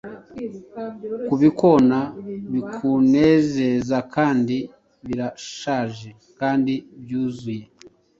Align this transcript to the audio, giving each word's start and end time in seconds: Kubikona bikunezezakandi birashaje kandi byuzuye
Kubikona 1.27 1.99
bikunezezakandi 2.53 4.57
birashaje 5.05 6.09
kandi 6.39 6.73
byuzuye 7.01 7.65